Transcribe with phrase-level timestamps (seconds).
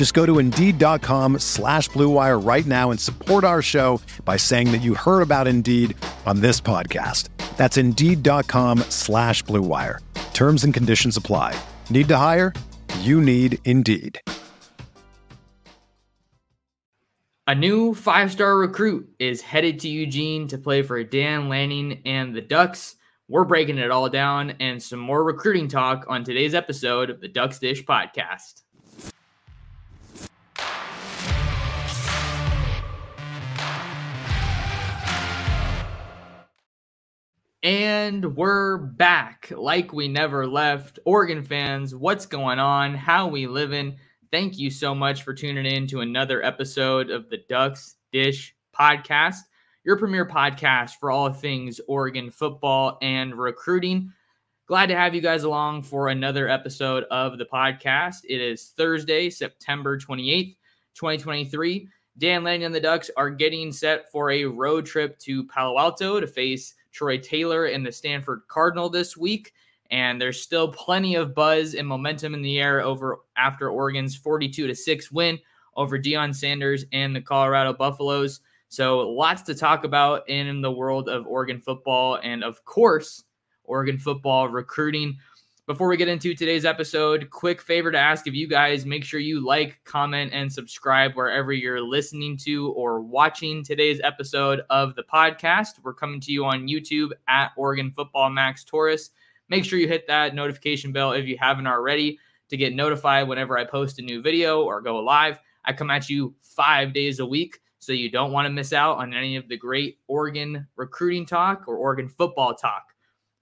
[0.00, 4.80] Just go to Indeed.com slash BlueWire right now and support our show by saying that
[4.80, 7.28] you heard about Indeed on this podcast.
[7.58, 9.98] That's Indeed.com slash BlueWire.
[10.32, 11.54] Terms and conditions apply.
[11.90, 12.54] Need to hire?
[13.00, 14.18] You need Indeed.
[17.46, 22.34] A new five star recruit is headed to Eugene to play for Dan Lanning and
[22.34, 22.96] the Ducks.
[23.28, 27.28] We're breaking it all down and some more recruiting talk on today's episode of the
[27.28, 28.62] Ducks Dish podcast.
[37.62, 40.98] And we're back like we never left.
[41.04, 42.94] Oregon fans, what's going on?
[42.94, 43.96] How we living?
[44.30, 49.40] Thank you so much for tuning in to another episode of the Ducks Dish podcast,
[49.84, 54.10] your premier podcast for all things Oregon football and recruiting.
[54.66, 58.24] Glad to have you guys along for another episode of the podcast.
[58.26, 60.56] It is Thursday, September 28th,
[60.94, 61.88] 2023.
[62.16, 66.20] Dan Lanning and the Ducks are getting set for a road trip to Palo Alto
[66.20, 69.52] to face Troy Taylor and the Stanford Cardinal this week.
[69.90, 74.66] And there's still plenty of buzz and momentum in the air over after Oregon's 42
[74.66, 75.38] to 6 win
[75.76, 78.40] over Deion Sanders and the Colorado Buffaloes.
[78.68, 83.24] So lots to talk about in the world of Oregon football and of course,
[83.64, 85.16] Oregon football recruiting.
[85.66, 89.20] Before we get into today's episode, quick favor to ask if you guys make sure
[89.20, 95.04] you like, comment, and subscribe wherever you're listening to or watching today's episode of the
[95.04, 95.74] podcast.
[95.84, 99.10] We're coming to you on YouTube at Oregon Football Max Torres.
[99.48, 103.56] Make sure you hit that notification bell if you haven't already to get notified whenever
[103.56, 105.38] I post a new video or go live.
[105.64, 108.96] I come at you five days a week, so you don't want to miss out
[108.96, 112.86] on any of the great Oregon recruiting talk or Oregon football talk.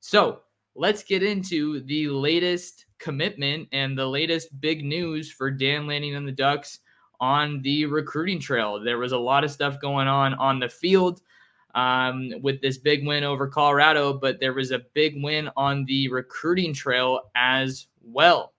[0.00, 0.42] So,
[0.78, 6.26] let's get into the latest commitment and the latest big news for Dan Lanning and
[6.26, 6.78] the Ducks
[7.20, 8.80] on the recruiting trail.
[8.82, 11.20] There was a lot of stuff going on on the field
[11.74, 16.08] um, with this big win over Colorado, but there was a big win on the
[16.10, 18.54] recruiting trail as well.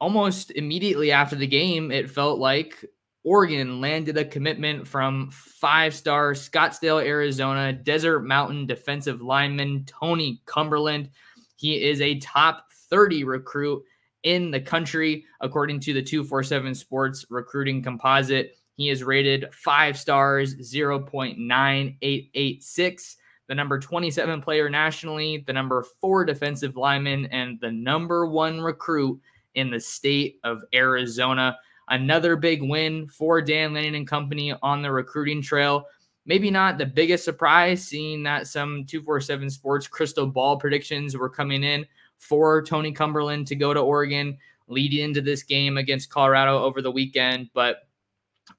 [0.00, 2.84] Almost immediately after the game, it felt like
[3.24, 11.10] Oregon landed a commitment from five star Scottsdale, Arizona Desert Mountain defensive lineman Tony Cumberland.
[11.56, 13.82] He is a top 30 recruit
[14.24, 18.56] in the country, according to the 247 Sports Recruiting Composite.
[18.76, 23.16] He is rated five stars, 0.9886,
[23.48, 29.20] the number 27 player nationally, the number four defensive lineman, and the number one recruit
[29.54, 31.56] in the state of Arizona.
[31.88, 35.86] Another big win for Dan Lanning and company on the recruiting trail.
[36.24, 41.64] Maybe not the biggest surprise, seeing that some 247 Sports crystal ball predictions were coming
[41.64, 41.84] in
[42.18, 44.38] for Tony Cumberland to go to Oregon
[44.68, 47.50] leading into this game against Colorado over the weekend.
[47.52, 47.88] But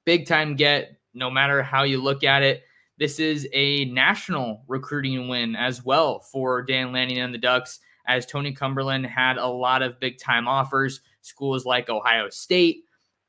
[0.04, 2.64] big time get, no matter how you look at it.
[2.98, 8.26] This is a national recruiting win as well for Dan Lanning and the Ducks, as
[8.26, 11.00] Tony Cumberland had a lot of big time offers.
[11.22, 12.83] Schools like Ohio State,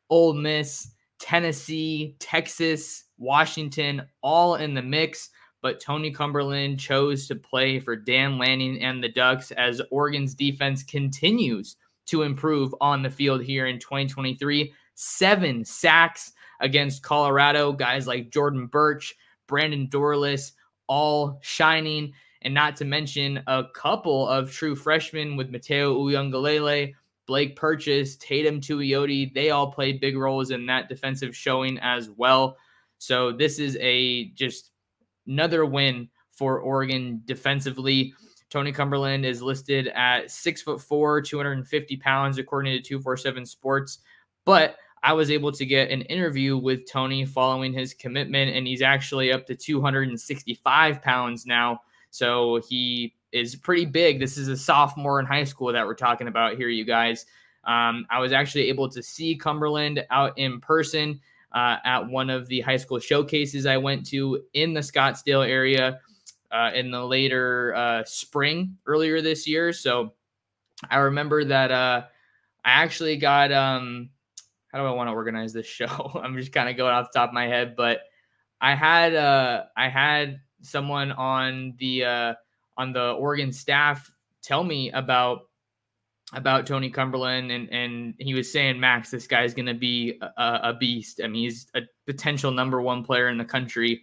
[0.09, 0.89] Ole Miss,
[1.19, 5.29] Tennessee, Texas, Washington, all in the mix.
[5.61, 10.83] But Tony Cumberland chose to play for Dan Lanning and the Ducks as Oregon's defense
[10.83, 11.75] continues
[12.05, 14.71] to improve on the field here in 2023.
[14.93, 19.15] Seven sacks against Colorado, guys like Jordan Burch,
[19.47, 20.51] Brandon Dorlus,
[20.87, 22.13] all shining.
[22.43, 26.93] And not to mention a couple of true freshmen with Matayo Uiagalelei,
[27.27, 32.57] Blake Purchase, Teitum Tuioti, they all played big roles in that defensive showing as well.
[32.97, 34.71] So this is a just
[35.27, 38.13] another win for Oregon defensively.
[38.49, 43.99] Tony Cumberland is listed at six foot four, 250 pounds, according to 247 Sports.
[44.45, 48.81] But I was able to get an interview with Tony following his commitment, and he's
[48.81, 51.81] actually up to 265 pounds now.
[52.09, 54.17] So he is pretty big.
[54.17, 57.25] This is a sophomore in high school that we're talking about here, you guys.
[57.65, 61.19] Um, I was actually able to see Cumberland out in person
[61.51, 65.99] uh, at one of the high school showcases I went to in the Scottsdale area
[66.51, 69.73] uh, in the later uh, spring earlier this year.
[69.73, 70.13] So
[70.89, 72.03] I remember that uh,
[72.63, 74.11] I actually got um,
[74.71, 76.21] how do I want to organize this show?
[76.23, 77.99] I'm just kind of going off the top of my head, but
[78.61, 82.33] I had uh, I had someone on the uh,
[82.77, 84.11] on the Oregon staff
[84.41, 85.41] tell me about
[86.33, 90.59] about Tony Cumberland, and and he was saying, Max, this guy's going to be a,
[90.63, 91.21] a, beast.
[91.23, 94.01] I mean, he's a potential number one player in the country,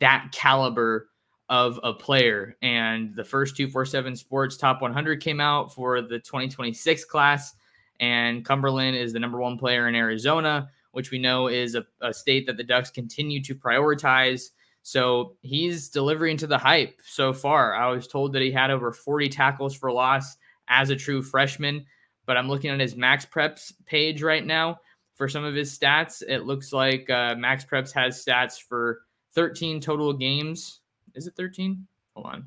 [0.00, 1.08] that caliber
[1.48, 2.56] of a player.
[2.62, 7.54] And the first 247 Sports Top 100 came out for the 2026 class,
[8.00, 12.12] and Cumberland is the number one player in Arizona, which we know is a, a
[12.12, 14.50] state that the Ducks continue to prioritize.
[14.82, 17.74] So he's delivering to the hype so far.
[17.74, 20.36] I was told that he had over 40 tackles for loss
[20.68, 21.86] as a true freshman,
[22.26, 24.78] but I'm looking at his Max Preps page right now
[25.14, 26.22] for some of his stats.
[26.26, 29.02] It looks like uh, Max Preps has stats for
[29.34, 30.80] 13 total games.
[31.14, 31.86] Is it 13?
[32.14, 32.46] Hold on.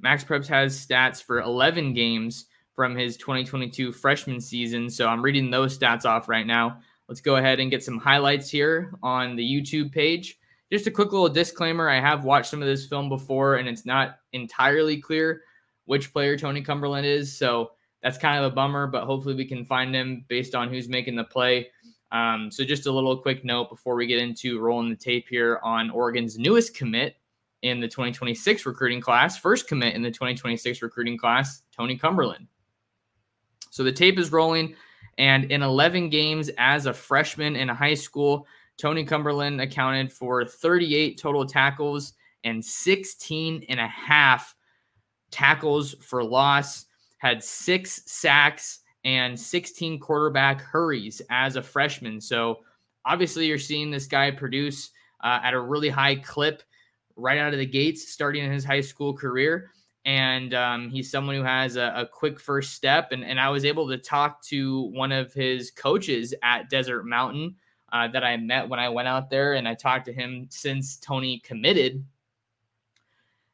[0.00, 4.88] Max Preps has stats for 11 games from his 2022 freshman season.
[4.88, 6.80] So I'm reading those stats off right now.
[7.08, 10.38] Let's go ahead and get some highlights here on the YouTube page.
[10.70, 13.86] Just a quick little disclaimer I have watched some of this film before, and it's
[13.86, 15.42] not entirely clear
[15.86, 17.34] which player Tony Cumberland is.
[17.36, 17.70] So
[18.02, 21.16] that's kind of a bummer, but hopefully we can find him based on who's making
[21.16, 21.68] the play.
[22.12, 25.60] Um, so just a little quick note before we get into rolling the tape here
[25.62, 27.16] on Oregon's newest commit
[27.62, 32.46] in the 2026 recruiting class, first commit in the 2026 recruiting class, Tony Cumberland.
[33.70, 34.74] So the tape is rolling.
[35.18, 38.46] And in 11 games as a freshman in high school,
[38.78, 44.54] Tony Cumberland accounted for 38 total tackles and 16 and a half
[45.32, 46.86] tackles for loss,
[47.18, 52.20] had six sacks and 16 quarterback hurries as a freshman.
[52.20, 52.60] So
[53.04, 54.90] obviously, you're seeing this guy produce
[55.24, 56.62] uh, at a really high clip
[57.16, 59.72] right out of the gates, starting in his high school career
[60.08, 63.12] and um, he's someone who has a, a, quick first step.
[63.12, 67.56] And, and I was able to talk to one of his coaches at Desert Mountain
[67.92, 70.96] uh, that I met when I went out there, and I talked to him since
[70.96, 72.02] Tony committed.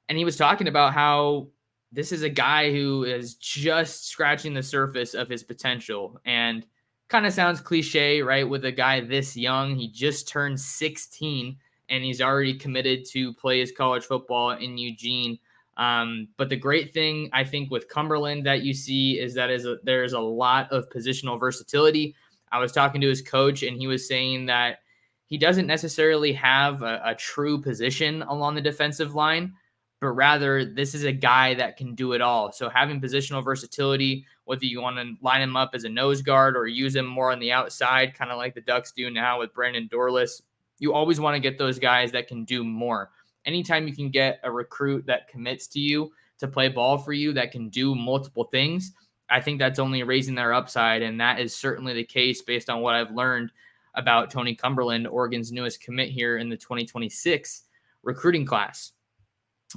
[0.09, 1.49] And he was talking about how
[1.91, 6.65] this is a guy who is just scratching the surface of his potential and
[7.09, 8.49] kind of sounds cliche, right?
[8.49, 11.57] With a guy this young, he just turned 16
[11.89, 15.37] and he's already committed to play his college football in Eugene.
[15.77, 19.67] Um, but the great thing I think with Cumberland that you see is that is
[19.67, 22.15] a, there's a lot of positional versatility.
[22.53, 24.79] I was talking to his coach and he was saying that
[25.27, 29.55] he doesn't necessarily have a, a true position along the defensive line,
[30.01, 32.53] but rather this is a guy that can do it all.
[32.53, 36.57] So having positional versatility, whether you want to line him up as a nose guard
[36.57, 39.55] or use him more on the outside, kind of like the Ducks do now with
[39.55, 40.43] Brandon Dorlus,
[40.79, 43.11] you always want to get those guys that can do more
[43.45, 47.33] anytime you can get a recruit that commits to you to play ball for you
[47.33, 48.93] that can do multiple things,
[49.31, 51.03] I think that's only raising their upside.
[51.03, 53.51] And that is certainly the case based on what I've learned
[53.95, 57.63] about Tony Cumberland, Oregon's newest commit here in the 2026
[58.03, 58.93] recruiting class.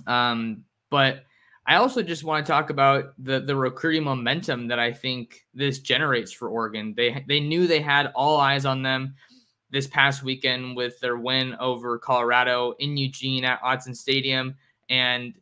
[0.06, 1.24] Um, but
[1.66, 5.80] I also just want to talk about the the recruiting momentum that I think this
[5.80, 6.94] generates for Oregon.
[6.96, 9.16] They they knew they had all eyes on them
[9.70, 14.56] this past weekend with their win over Colorado in Eugene at Autzen Stadium.
[14.90, 15.34] And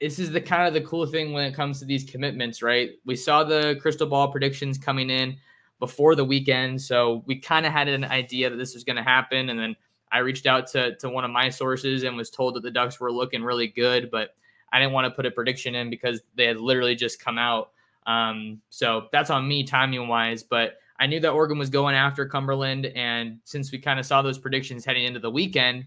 [0.00, 2.90] this is the kind of the cool thing when it comes to these commitments, right?
[3.06, 5.36] We saw the crystal ball predictions coming in
[5.78, 6.80] before the weekend.
[6.80, 9.48] So we kind of had an idea that this was going to happen.
[9.48, 9.76] And then
[10.10, 12.98] I reached out to, to one of my sources and was told that the Ducks
[12.98, 14.34] were looking really good, but
[14.72, 17.70] I didn't want to put a prediction in because they had literally just come out.
[18.06, 20.42] Um, so that's on me timing wise.
[20.42, 22.86] But I knew that Oregon was going after Cumberland.
[22.86, 25.86] And since we kind of saw those predictions heading into the weekend,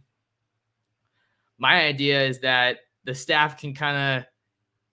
[1.58, 4.26] my idea is that the staff can kind of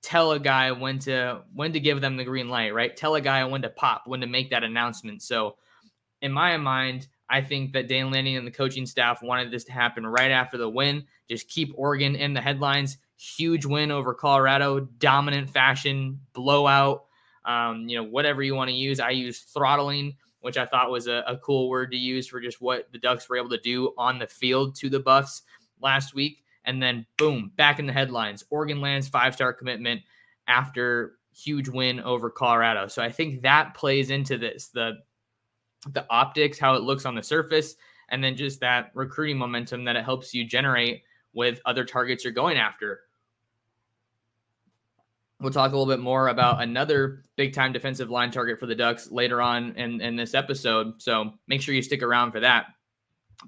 [0.00, 2.96] tell a guy when to when to give them the green light, right?
[2.96, 5.22] Tell a guy when to pop, when to make that announcement.
[5.22, 5.56] So
[6.20, 9.72] in my mind, I think that Dan Lanning and the coaching staff wanted this to
[9.72, 11.04] happen right after the win.
[11.28, 12.96] Just keep Oregon in the headlines.
[13.16, 17.06] Huge win over Colorado, dominant fashion, blowout
[17.44, 19.00] um, you know, whatever you want to use.
[19.00, 22.60] I use throttling, which I thought was a, a cool word to use for just
[22.60, 25.42] what the Ducks were able to do on the field to the Buffs
[25.80, 26.44] last week.
[26.64, 28.44] And then boom, back in the headlines.
[28.50, 30.02] Oregon lands five star commitment
[30.46, 32.86] after huge win over Colorado.
[32.86, 34.98] So I think that plays into this the
[35.90, 37.74] the optics, how it looks on the surface,
[38.10, 42.32] and then just that recruiting momentum that it helps you generate with other targets you're
[42.32, 43.00] going after.
[45.42, 48.74] We'll talk a little bit more about another big time defensive line target for the
[48.74, 51.02] Ducks later on in, in this episode.
[51.02, 52.66] So make sure you stick around for that.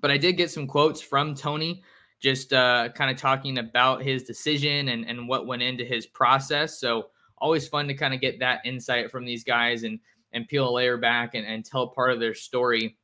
[0.01, 1.85] But I did get some quotes from Tony
[2.21, 6.81] just uh, kind of talking about his decision and, and what went into his process.
[6.81, 7.09] So
[7.39, 10.01] always fun to kind of get that insight from these guys and
[10.33, 12.97] and peel a layer back and, and tell part of their story.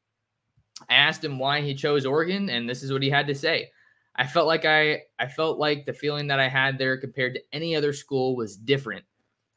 [0.88, 3.70] I asked him why he chose Oregon, and this is what he had to say.
[4.16, 7.42] I felt like I I felt like the feeling that I had there compared to
[7.52, 9.04] any other school was different.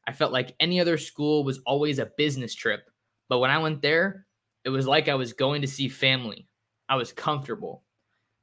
[0.08, 2.90] I felt like any other school was always a business trip,
[3.30, 4.26] but when I went there,
[4.64, 6.48] it was like I was going to see family.
[6.90, 7.84] I was comfortable.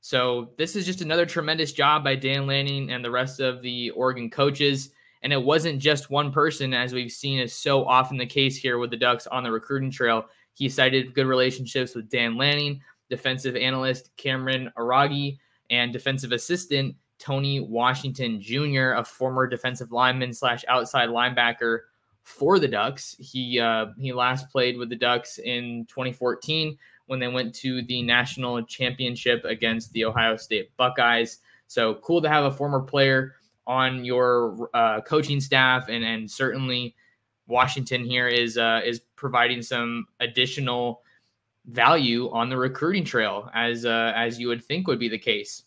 [0.00, 3.90] So this is just another tremendous job by Dan Lanning and the rest of the
[3.90, 4.90] Oregon coaches.
[5.22, 8.78] And it wasn't just one person, as we've seen is so often the case here
[8.78, 10.24] with the Ducks on the recruiting trail.
[10.54, 15.38] He cited good relationships with Dan Lanning, defensive analyst Cameron Aragi,
[15.70, 21.80] and defensive assistant Tony Washington Jr., a former defensive lineman slash outside linebacker
[22.22, 23.14] for the Ducks.
[23.18, 28.02] He uh, he last played with the Ducks in 2014 when they went to the
[28.02, 31.38] national championship against the Ohio State Buckeyes.
[31.66, 33.34] So cool to have a former player
[33.66, 36.96] on your uh, coaching staff, and and certainly
[37.46, 41.02] Washington here is uh, is providing some additional
[41.70, 45.62] value on the recruiting trail as uh, as you would think would be the case.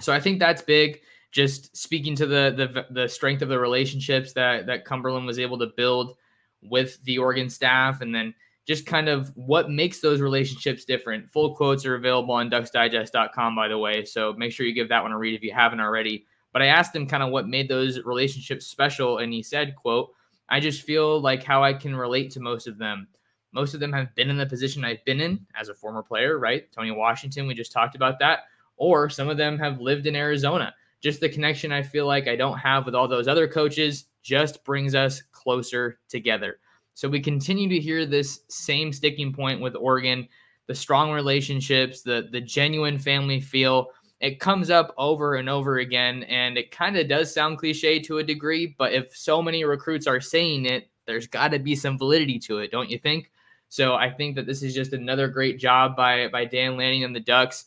[0.00, 1.00] So I think that's big.
[1.32, 5.58] Just speaking to the the the strength of the relationships that that Cumberland was able
[5.58, 6.16] to build
[6.62, 8.34] with the Oregon staff, and then
[8.66, 11.30] just kind of what makes those relationships different.
[11.30, 14.04] Full quotes are available on ducksdigest.com, by the way.
[14.04, 16.26] So make sure you give that one a read if you haven't already.
[16.52, 19.18] But I asked him kind of what made those relationships special.
[19.18, 20.10] And he said, quote,
[20.50, 23.08] I just feel like how I can relate to most of them.
[23.52, 26.38] Most of them have been in the position I've been in as a former player,
[26.38, 26.70] right?
[26.72, 28.40] Tony Washington, we just talked about that.
[28.76, 30.74] Or some of them have lived in Arizona.
[31.00, 34.64] Just the connection I feel like I don't have with all those other coaches just
[34.64, 36.58] brings us closer together.
[36.94, 40.28] So we continue to hear this same sticking point with Oregon,
[40.66, 43.90] the strong relationships, the the genuine family feel.
[44.20, 48.18] It comes up over and over again, and it kind of does sound cliche to
[48.18, 48.74] a degree.
[48.76, 52.58] But if so many recruits are saying it, there's got to be some validity to
[52.58, 53.30] it, don't you think?
[53.68, 57.14] So I think that this is just another great job by by Dan Lanning and
[57.14, 57.66] the Ducks.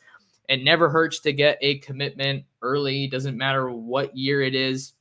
[0.50, 3.08] It never hurts to get a commitment early.
[3.08, 4.93] Doesn't matter what year it is.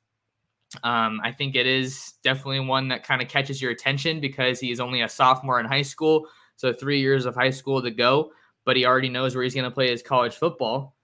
[0.85, 4.79] Um, I think it is definitely one that kind of catches your attention because he's
[4.79, 6.27] only a sophomore in high school.
[6.57, 8.33] So three years of high school to go,
[8.65, 10.95] but he already knows where he's going to play his college football.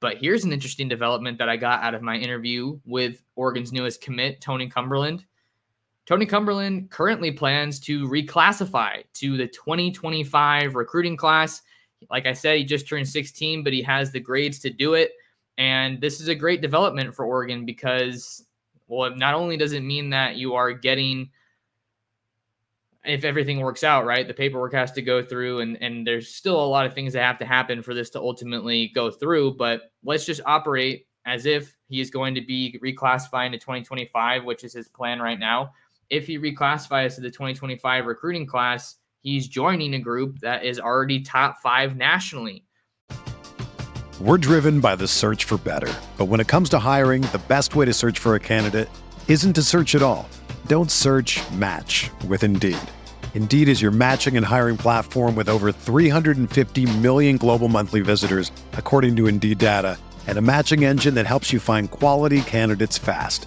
[0.00, 4.00] But here's an interesting development that I got out of my interview with Oregon's newest
[4.00, 5.24] commit, Tony Cumberland.
[6.10, 11.62] Tony Cumberland currently plans to reclassify to the 2025 recruiting class.
[12.10, 15.12] Like I said, he just turned 16, but he has the grades to do it.
[15.56, 18.44] And this is a great development for Oregon because
[18.88, 21.30] well, not only does it mean that you are getting
[23.04, 26.62] if everything works out right the paperwork has to go through and and there's still
[26.62, 29.92] a lot of things that have to happen for this to ultimately go through but
[30.04, 34.74] let's just operate as if he is going to be reclassifying to 2025 which is
[34.74, 35.72] his plan right now
[36.10, 41.20] if he reclassifies to the 2025 recruiting class he's joining a group that is already
[41.22, 42.64] top 5 nationally
[44.20, 45.90] we're driven by the search for better.
[46.18, 48.86] But when it comes to hiring, the best way to search for a candidate
[49.28, 50.28] isn't to search at all.
[50.66, 52.76] Don't search match with Indeed.
[53.32, 59.16] Indeed is your matching and hiring platform with over 350 million global monthly visitors, according
[59.16, 63.46] to Indeed data, and a matching engine that helps you find quality candidates fast.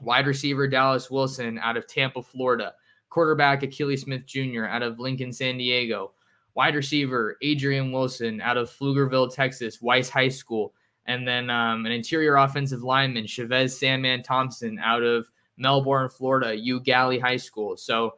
[0.00, 2.74] wide receiver Dallas Wilson out of Tampa, Florida,
[3.10, 4.64] quarterback Akili Smith Jr.
[4.64, 6.12] out of Lincoln, San Diego,
[6.54, 10.74] wide receiver Adrian Wilson out of Pflugerville, Texas, Weiss High School,
[11.06, 16.78] and then um, an interior offensive lineman, Chavez Sandman Thompson out of Melbourne, Florida, Eau
[16.78, 17.76] Gallie High School.
[17.76, 18.14] So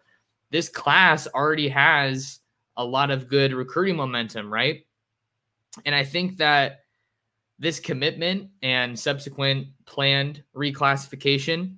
[0.51, 2.41] this class already has
[2.77, 4.85] a lot of good recruiting momentum, right?
[5.85, 6.80] And I think that
[7.61, 11.77] this commitment and subsequent planned reclassification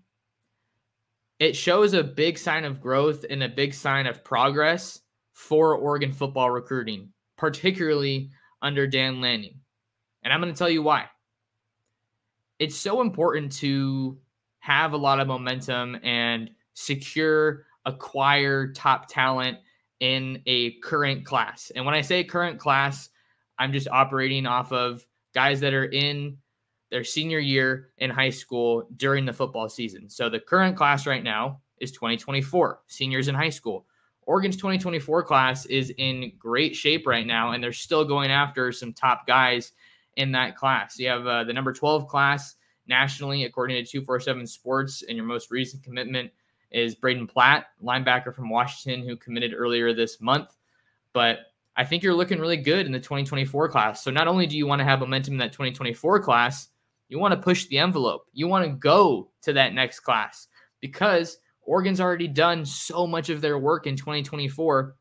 [1.42, 5.00] it shows a big sign of growth and a big sign of progress
[5.32, 8.30] for Oregon football recruiting, particularly
[8.62, 9.56] under Dan Lanning.
[10.22, 11.06] And I'm going to tell you why.
[12.60, 14.20] It's so important to
[14.60, 19.58] have a lot of momentum and secure, acquire top talent
[19.98, 21.72] in a current class.
[21.74, 23.08] And when I say current class,
[23.58, 26.36] I'm just operating off of guys that are in
[26.90, 30.08] their senior year in high school during the football season.
[30.10, 33.86] So the current class right now is 2024, seniors in high school.
[34.26, 38.92] Oregon's 2024 class is in great shape right now, and they're still going after some
[38.92, 39.72] top guys
[40.16, 40.98] in that class.
[40.98, 42.54] You have uh, the number 12 class
[42.86, 46.30] nationally, according to 247 Sports, and your most recent commitment
[46.70, 50.56] is Brayden Platt, linebacker from Washington, who committed earlier this month.
[51.12, 54.04] But I think you're looking really good in the 2024 class.
[54.04, 56.68] So not only do you want to have momentum in that 2024 class,
[57.08, 58.26] you want to push the envelope.
[58.32, 60.48] You want to go to that next class
[60.80, 64.96] because Oregon's already done so much of their work in 2024.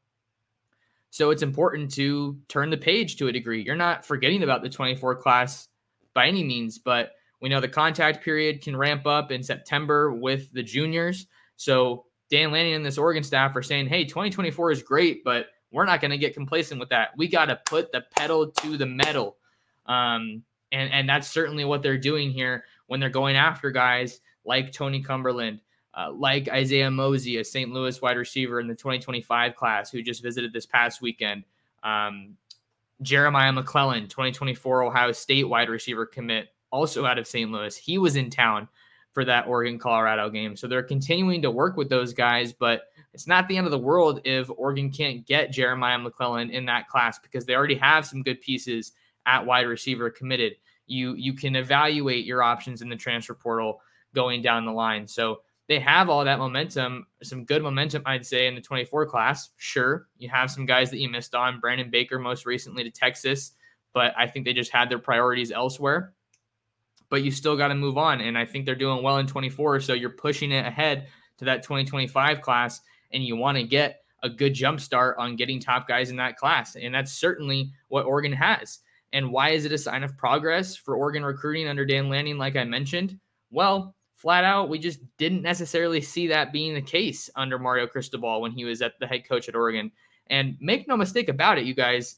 [1.09, 3.63] So it's important to turn the page to a degree.
[3.63, 5.67] You're not forgetting about the 24 class
[6.13, 10.51] by any means, but we know the contact period can ramp up in September with
[10.53, 11.27] the juniors.
[11.57, 15.85] So Dan Lanning and this Oregon staff are saying, hey, 2024 is great, but we're
[15.85, 17.09] not going to get complacent with that.
[17.17, 19.37] We got to put the pedal to the metal.
[19.85, 24.71] Um, and, and that's certainly what they're doing here when they're going after guys like
[24.71, 25.59] Tony Cumberland,
[25.97, 27.71] uh, like Isaiah Mosey, a St.
[27.71, 31.43] Louis wide receiver in the 2025 class who just visited this past weekend.
[31.83, 32.37] Um,
[33.01, 37.51] Jeremiah McClellan, 2024 Ohio State wide receiver commit, also out of St.
[37.51, 37.75] Louis.
[37.75, 38.67] He was in town
[39.11, 40.55] for that Oregon Colorado game.
[40.55, 43.77] So they're continuing to work with those guys, but it's not the end of the
[43.77, 48.23] world if Oregon can't get Jeremiah McClellan in that class because they already have some
[48.23, 48.93] good pieces
[49.25, 50.53] at wide receiver committed.
[50.87, 53.81] You you can evaluate your options in the transfer portal
[54.13, 55.07] going down the line.
[55.07, 59.51] So they have all that momentum, some good momentum, I'd say, in the 24 class.
[59.57, 61.59] Sure, you have some guys that you missed on.
[61.59, 63.53] Brandon Baker, most recently to Texas,
[63.93, 66.13] but I think they just had their priorities elsewhere.
[67.09, 68.21] But you still got to move on.
[68.21, 69.81] And I think they're doing well in 24.
[69.81, 72.79] So you're pushing it ahead to that 2025 class
[73.13, 76.37] and you want to get a good jump start on getting top guys in that
[76.37, 76.75] class.
[76.75, 78.79] And that's certainly what Oregon has.
[79.13, 82.55] And why is it a sign of progress for Oregon recruiting under Dan Lanning, like
[82.55, 83.19] I mentioned?
[83.49, 88.41] Well, flat out, we just didn't necessarily see that being the case under Mario Cristobal
[88.41, 89.91] when he was at the head coach at Oregon.
[90.27, 92.17] And make no mistake about it, you guys,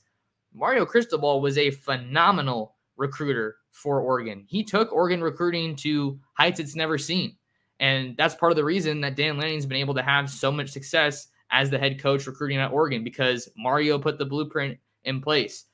[0.53, 4.43] Mario Cristobal was a phenomenal recruiter for Oregon.
[4.47, 7.37] He took Oregon recruiting to heights it's never seen.
[7.79, 10.69] And that's part of the reason that Dan Lanning's been able to have so much
[10.69, 15.65] success as the head coach recruiting at Oregon because Mario put the blueprint in place.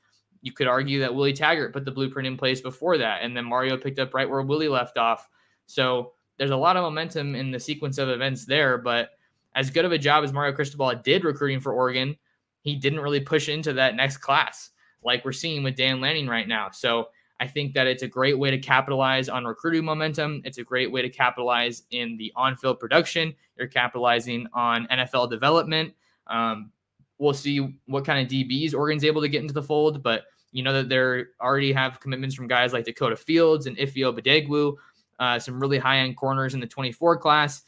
[0.42, 3.44] You could argue that Willie Taggart put the blueprint in place before that, and then
[3.44, 5.28] Mario picked up right where Willie left off.
[5.66, 8.78] So there's a lot of momentum in the sequence of events there.
[8.78, 9.10] But
[9.54, 12.16] as good of a job as Mario Cristobal did recruiting for Oregon,
[12.62, 14.70] he didn't really push into that next class
[15.02, 16.70] like we're seeing with Dan Lanning right now.
[16.70, 17.08] So
[17.40, 20.42] I think that it's a great way to capitalize on recruiting momentum.
[20.44, 23.34] It's a great way to capitalize in the on field production.
[23.56, 25.94] You're capitalizing on NFL development.
[26.26, 26.70] Um,
[27.18, 30.62] we'll see what kind of DBs Oregon's able to get into the fold, but you
[30.62, 34.74] know that they're already have commitments from guys like Dakota Fields and Ify Obidegwu,
[35.18, 37.62] uh, some really high end corners in the 24 class.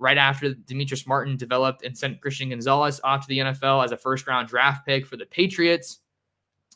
[0.00, 3.96] Right after Demetrice Martin developed and sent Christian Gonzalez off to the NFL as a
[3.96, 5.98] first round draft pick for the Patriots.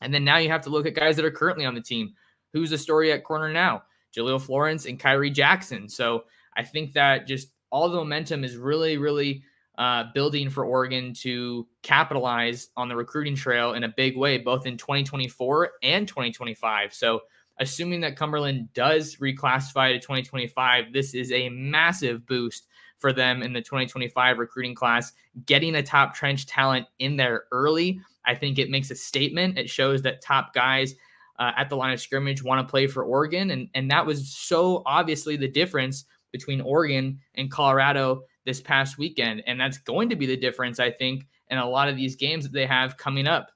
[0.01, 2.15] And then now you have to look at guys that are currently on the team.
[2.53, 3.83] Who's the story at corner now?
[4.17, 5.89] Jahlil Florence and Khyree Jackson.
[5.89, 6.25] So
[6.57, 9.43] I think that just all the momentum is really, really
[9.79, 14.67] uh, building for Oregon to capitalize on the recruiting trail in a big way, both
[14.67, 16.93] in 2024 and 2025.
[16.93, 17.21] So,
[17.59, 22.67] assuming that Cumberland does reclassify to 2025, this is a massive boost
[22.99, 25.13] for them in the 2025 recruiting class.
[25.47, 29.59] Getting a top trench talent in there early, I think it makes a statement.
[29.59, 30.95] It shows that top guys
[31.43, 33.51] uh, at the line of scrimmage want to play for Oregon.
[33.51, 39.43] And, and that was so obviously the difference between Oregon and Colorado this past weekend.
[39.49, 42.45] And that's going to be the difference, I think, in a lot of these games
[42.45, 43.51] that they have coming up.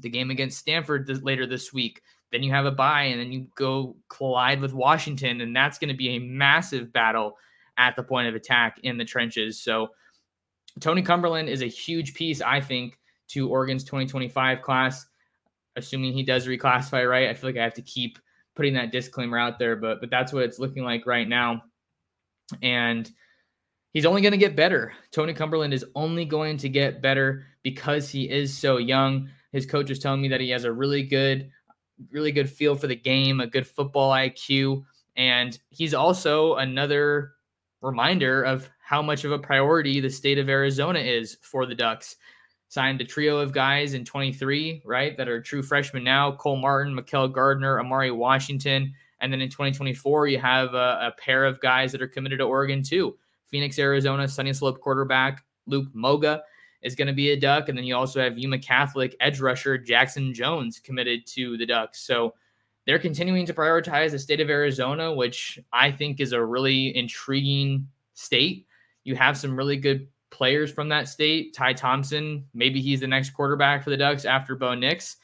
[0.00, 2.02] The game against Stanford later this week.
[2.32, 5.90] Then you have a bye, and then you go collide with Washington, and that's going
[5.90, 7.36] to be a massive battle
[7.76, 9.60] at the point of attack in the trenches.
[9.60, 9.88] So,
[10.78, 12.98] Tony Cumberland is a huge piece, I think,
[13.28, 15.06] to Oregon's 2025 class.
[15.80, 18.18] Assuming he does reclassify right, I feel like I have to keep
[18.54, 21.62] putting that disclaimer out there, but but that's what it's looking like right now.
[22.62, 23.10] And
[23.92, 24.92] he's only going to get better.
[25.12, 29.28] Tony Cumberland is only going to get better because he is so young.
[29.52, 31.50] His coach was telling me that he has a really good,
[32.10, 34.84] really good feel for the game, a good football IQ,
[35.16, 37.32] and he's also another
[37.82, 42.16] reminder of how much of a priority the state of Arizona is for the Ducks.
[42.70, 46.94] Signed a trio of guys in 23, right, that are true freshmen now Cole Martin,
[46.94, 48.94] Mikael Gardner, Amari Washington.
[49.20, 52.44] And then in 2024, you have a, a pair of guys that are committed to
[52.44, 53.18] Oregon too.
[53.48, 56.44] Phoenix, Arizona, Sunnyslope quarterback Luke Moga
[56.82, 57.68] is going to be a Duck.
[57.68, 62.00] And then you also have Yuma Catholic edge rusher Jackson Jones committed to the Ducks.
[62.00, 62.34] So
[62.86, 67.88] they're continuing to prioritize the state of Arizona, which I think is a really intriguing
[68.14, 68.66] state.
[69.02, 71.54] You have some really good players from that state.
[71.54, 75.16] Ty Thompson, maybe he's the next quarterback for the Ducks after Bo Nix.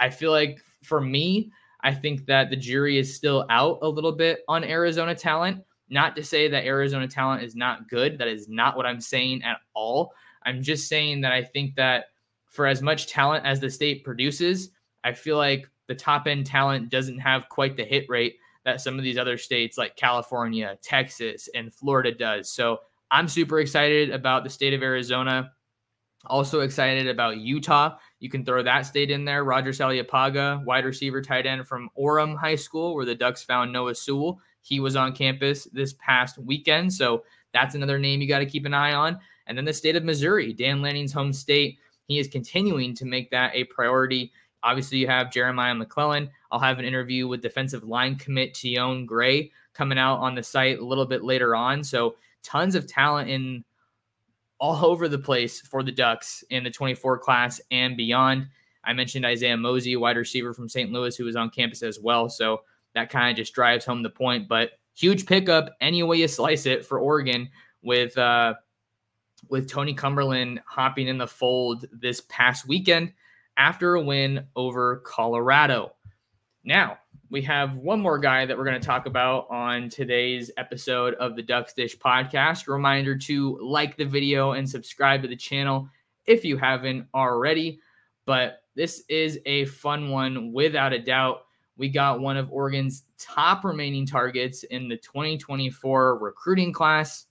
[0.00, 1.50] I feel like for me,
[1.82, 5.62] I think that the jury is still out a little bit on Arizona talent.
[5.90, 8.18] Not to say that Arizona talent is not good.
[8.18, 10.12] That is not what I'm saying at all.
[10.44, 12.06] I'm just saying that I think that
[12.46, 14.70] for as much talent as the state produces,
[15.04, 18.98] I feel like the top end talent doesn't have quite the hit rate that some
[18.98, 22.52] of these other states like California, Texas, and Florida does.
[22.52, 22.78] So
[23.10, 25.52] I'm super excited about the state of Arizona.
[26.26, 27.96] Also excited about Utah.
[28.20, 29.44] You can throw that state in there.
[29.44, 33.94] Roger Saleapaga, wide receiver tight end from Orem High School, where the Ducks found Noah
[33.94, 34.40] Sewell.
[34.60, 36.92] He was on campus this past weekend.
[36.92, 39.18] So that's another name you got to keep an eye on.
[39.46, 41.78] And then the state of Missouri, Dan Lanning's home state.
[42.06, 44.32] He is continuing to make that a priority.
[44.62, 46.28] Obviously, you have Jeremiah McClellan.
[46.50, 50.78] I'll have an interview with defensive line commit Tion Gray coming out on the site
[50.80, 51.84] a little bit later on.
[51.84, 53.64] So tons of talent in
[54.60, 58.46] all over the place for the Ducks in the 24 class and beyond.
[58.84, 60.90] I mentioned Isaiah Mosey, wide receiver from St.
[60.90, 62.28] Louis, who was on campus as well.
[62.28, 62.62] So
[62.94, 64.48] that kind of just drives home the point.
[64.48, 67.48] But huge pickup any way you slice it for Oregon
[67.82, 68.54] with uh,
[69.48, 73.12] with Tony Cumberland hopping in the fold this past weekend
[73.56, 75.92] after a win over Colorado.
[76.64, 76.98] Now,
[77.30, 81.36] we have one more guy that we're going to talk about on today's episode of
[81.36, 82.68] the Ducks Dish podcast.
[82.68, 85.88] Reminder to like the video and subscribe to the channel
[86.24, 87.80] if you haven't already.
[88.24, 91.42] But this is a fun one without a doubt.
[91.76, 97.26] We got one of Oregon's top remaining targets in the 2024 recruiting class.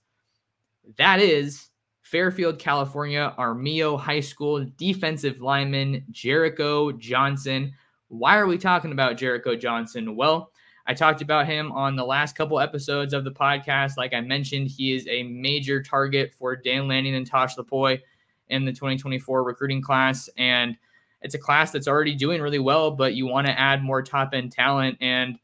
[0.96, 1.70] That is
[2.02, 7.72] Fairfield, California, Armijo High School defensive lineman Jericho Johnson
[8.08, 10.16] why are we talking about Jericho Johnson?
[10.16, 10.50] Well,
[10.86, 13.98] I talked about him on the last couple episodes of the podcast.
[13.98, 18.00] Like I mentioned, he is a major target for Dan Lanning and Tosh Lupoi
[18.48, 20.30] in the 2024 recruiting class.
[20.38, 20.76] And
[21.20, 24.30] it's a class that's already doing really well, but you want to add more top
[24.32, 24.96] end talent.
[25.00, 25.38] And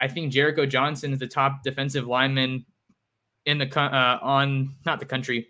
[0.00, 2.66] I think Jericho Johnson is the top defensive lineman
[3.46, 5.48] in the uh, on not the country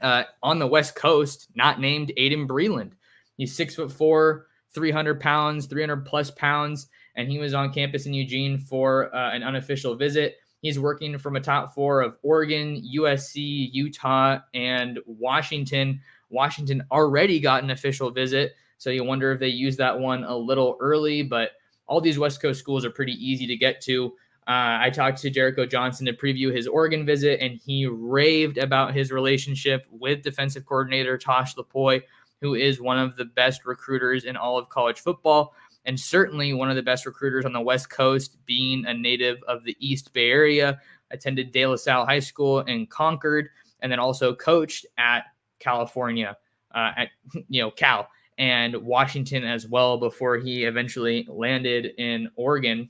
[0.00, 2.92] uh, on the West Coast, not named Aydin Breland.
[3.36, 4.46] He's six foot four,
[4.76, 6.86] 300 pounds, 300 plus pounds,
[7.16, 10.36] and he was on campus in Eugene for uh, an unofficial visit.
[10.60, 16.00] He's working from a top four of Oregon, USC, Utah, and Washington.
[16.30, 20.36] Washington already got an official visit, so you wonder if they used that one a
[20.36, 21.52] little early, but
[21.86, 24.12] all these West Coast schools are pretty easy to get to.
[24.46, 28.94] Uh, I talked to Jericho Johnson to preview his Oregon visit, and he raved about
[28.94, 32.02] his relationship with defensive coordinator Tosh Lupoi,
[32.40, 36.70] who is one of the best recruiters in all of college football, and certainly one
[36.70, 40.30] of the best recruiters on the West Coast, being a native of the East Bay
[40.30, 40.80] Area.
[41.12, 45.26] Attended De La Salle High School in Concord, and then also coached at
[45.60, 46.36] California,
[46.74, 47.08] uh, at
[47.48, 52.88] you know Cal and Washington as well before he eventually landed in Oregon.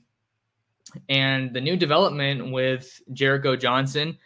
[1.09, 4.17] And the new development with Jericho Johnson,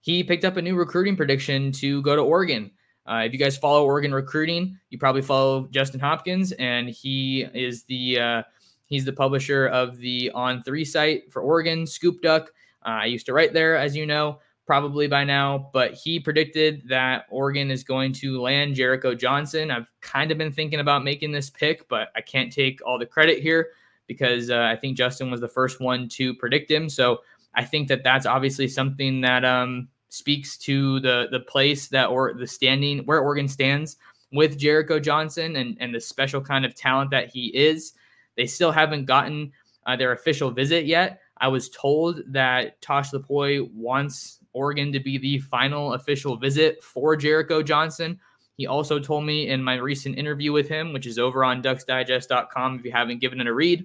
[0.00, 2.70] he picked up a new recruiting prediction to go to Oregon.
[3.06, 7.84] Uh, if you guys follow Oregon recruiting, you probably follow Justin Hopkins, and he is
[7.84, 8.42] the uh,
[8.86, 12.50] he's the publisher of the On Three site for Oregon, Scoop Duck.
[12.84, 16.82] Uh, I used to write there, as you know probably by now, but he predicted
[16.88, 19.70] that Oregon is going to land Jericho Johnson.
[19.70, 23.06] I've kind of been thinking about making this pick, but I can't take all the
[23.06, 23.68] credit here
[24.06, 26.88] because uh, I think Justin was the first one to predict him.
[26.88, 27.20] So
[27.54, 32.34] I think that that's obviously something that um, speaks to the the place that or
[32.34, 33.96] the standing where Oregon stands
[34.32, 37.94] with Jericho Johnson and and the special kind of talent that he is.
[38.36, 39.52] They still haven't gotten
[39.86, 41.20] uh, their official visit yet.
[41.38, 47.16] I was told that Tosh Lupoi wants Oregon to be the final official visit for
[47.16, 48.20] Jericho Johnson.
[48.56, 52.78] He also told me in my recent interview with him, which is over on ducksdigest.com
[52.78, 53.84] if you haven't given it a read.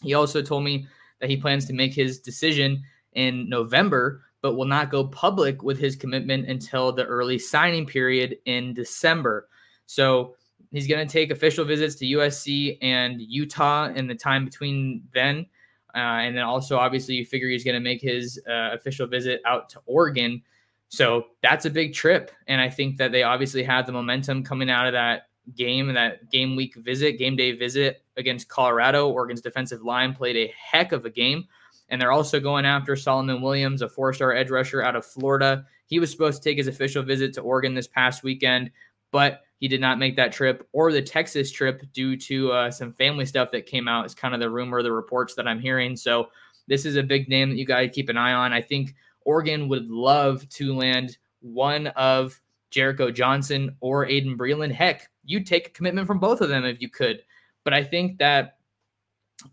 [0.00, 0.86] He also told me
[1.20, 2.84] that he plans to make his decision
[3.14, 8.36] in November, but will not go public with his commitment until the early signing period
[8.46, 9.48] in December.
[9.86, 10.34] So
[10.70, 15.46] he's going to take official visits to USC and Utah in the time between then.
[15.94, 19.40] Uh, and then also, obviously, you figure he's going to make his uh, official visit
[19.44, 20.40] out to Oregon.
[20.88, 22.30] So that's a big trip.
[22.46, 25.96] And I think that they obviously have the momentum coming out of that game, and
[25.96, 29.08] that game week visit, game day visit against Colorado.
[29.08, 31.44] Oregon's defensive line played a heck of a game.
[31.90, 35.64] And they're also going after Solomon Williams, a four star edge rusher out of Florida.
[35.86, 38.70] He was supposed to take his official visit to Oregon this past weekend,
[39.10, 42.92] but he did not make that trip or the Texas trip due to uh, some
[42.92, 44.06] family stuff that came out.
[44.06, 45.96] Is kind of the rumor, the reports that I'm hearing.
[45.96, 46.28] So
[46.68, 48.52] this is a big name that you got to keep an eye on.
[48.52, 54.72] I think Oregon would love to land one of Jericho Johnson or Aydin Breland.
[54.72, 57.22] Heck, you'd take a commitment from both of them if you could.
[57.64, 58.58] But I think that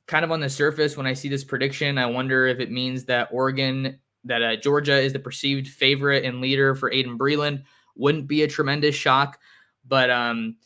[0.07, 3.05] kind of on the surface, when I see this prediction, I wonder if it means
[3.05, 7.63] that Oregon, that uh, Georgia is the perceived favorite and leader for Aydin Breland.
[7.95, 9.39] Wouldn't be a tremendous shock.
[9.85, 10.57] But um,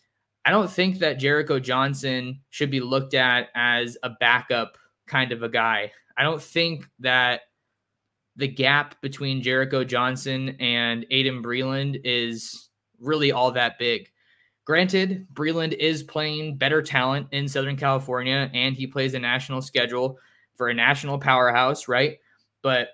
[0.45, 5.43] I don't think that Jericho Johnson should be looked at as a backup kind of
[5.43, 5.91] a guy.
[6.17, 7.41] I don't think that
[8.35, 14.10] the gap between Jericho Johnson and Aydin Breland is really all that big.
[14.71, 20.17] Granted, Breland is playing better talent in Southern California and he plays a national schedule
[20.55, 22.19] for a national powerhouse, right?
[22.61, 22.87] But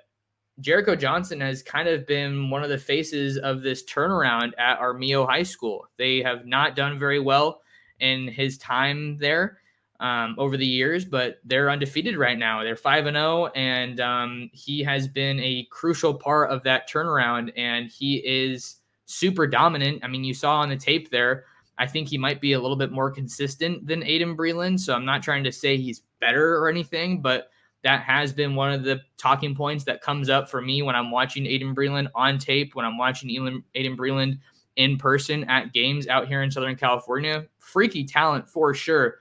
[0.59, 5.27] Jericho Johnson has kind of been one of the faces of this turnaround at Armijo
[5.27, 5.85] High School.
[5.97, 7.61] They have not done very well
[7.99, 9.59] in his time there
[9.99, 12.63] um, over the years, but they're undefeated right now.
[12.63, 17.53] They're 5 and 0, and um, he has been a crucial part of that turnaround,
[17.55, 20.03] and he is super dominant.
[20.03, 21.45] I mean, you saw on the tape there.
[21.77, 24.79] I think he might be a little bit more consistent than Aydin Breland.
[24.79, 27.49] So I'm not trying to say he's better or anything, but
[27.83, 31.11] that has been one of the talking points that comes up for me when I'm
[31.11, 34.39] watching Aydin Breland on tape, when I'm watching Aydin Breland
[34.75, 37.45] in person at games out here in Southern California.
[37.59, 39.19] Freaky talent for sure,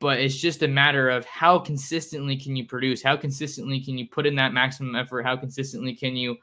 [0.00, 3.02] but it's just a matter of how consistently can you produce?
[3.02, 5.24] How consistently can you put in that maximum effort?
[5.24, 6.36] How consistently can you,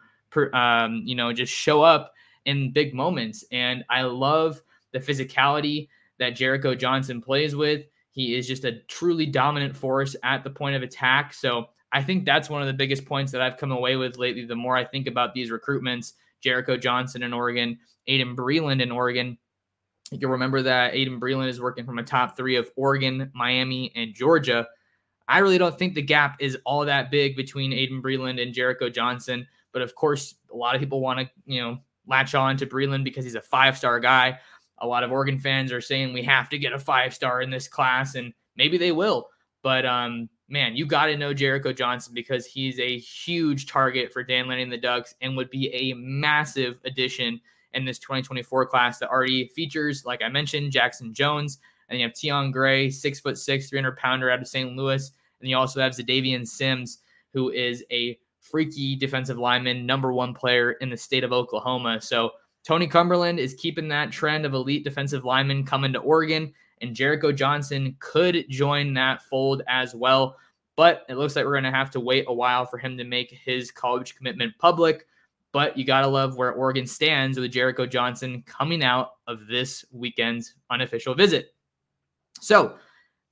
[0.53, 2.13] um, you know, just show up
[2.45, 3.43] in big moments?
[3.51, 4.61] And I love
[4.93, 7.85] the physicality that Jericho Johnson plays with.
[8.11, 11.33] He is just a truly dominant force at the point of attack.
[11.33, 14.45] So I think that's one of the biggest points that I've come away with lately.
[14.45, 19.37] The more I think about these recruitments, Jericho Johnson in Oregon, Aydin Breland in Oregon.
[20.11, 24.13] You'll remember that Aydin Breland is working from a top three of Oregon, Miami, and
[24.13, 24.67] Georgia.
[25.27, 28.89] I really don't think the gap is all that big between Aydin Breland and Jericho
[28.89, 29.47] Johnson.
[29.71, 33.03] But of course, a lot of people want to, you know, latch on to Breland
[33.03, 34.39] because he's a five star guy
[34.83, 37.49] a lot of Oregon fans are saying we have to get a five star in
[37.49, 39.29] this class, and maybe they will.
[39.61, 44.23] But um, man, you got to know Jericho Johnson because he's a huge target for
[44.23, 47.39] Dan Lanning and the Ducks and would be a massive addition
[47.73, 52.15] in this 2024 class that already features, like I mentioned, Jackson Jones, and you have
[52.15, 54.75] Tion Gray, six foot six, 300 pounder out of St.
[54.75, 56.99] Louis, and you also have Xadavian Sims,
[57.33, 62.01] who is a freaky defensive lineman, number one player in the state of Oklahoma.
[62.01, 62.31] So
[62.63, 67.31] Tony Cumberland is keeping that trend of elite defensive linemen coming to Oregon, and Jericho
[67.31, 70.37] Johnson could join that fold as well.
[70.75, 73.03] but it looks like we're going to have to wait a while for him to
[73.03, 75.07] make his college commitment public.
[75.51, 79.85] But you got to love where Oregon stands with Jericho Johnson coming out of this
[79.91, 81.53] weekend's unofficial visit.
[82.41, 82.77] So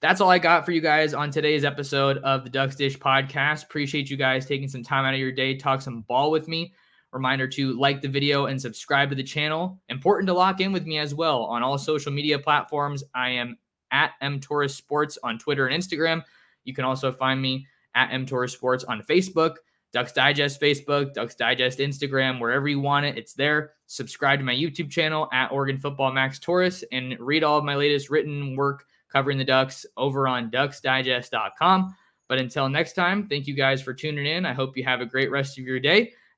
[0.01, 3.63] that's all I got for you guys on today's episode of the Ducks Dish podcast.
[3.63, 6.73] Appreciate you guys taking some time out of your day, talk some ball with me.
[7.11, 9.81] Reminder to like the video and subscribe to the channel.
[9.89, 13.03] Important to lock in with me as well on all social media platforms.
[13.13, 13.57] I am
[13.91, 16.23] at mtorres sports on Twitter and Instagram.
[16.63, 19.55] You can also find me at mtorres sports on Facebook.
[19.91, 23.73] Ducks Digest Facebook, Ducks Digest Instagram, wherever you want it, it's there.
[23.87, 27.75] Subscribe to my YouTube channel at Oregon Football Max Torres and read all of my
[27.75, 31.93] latest written work covering the Ducks over on ducksdigest.com.
[32.29, 34.45] But until next time, thank you guys for tuning in.
[34.45, 36.13] I hope you have a great rest of your day,